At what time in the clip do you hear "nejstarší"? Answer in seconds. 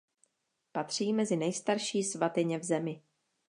1.35-2.03